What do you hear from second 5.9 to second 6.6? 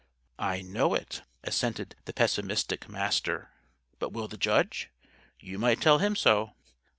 him so."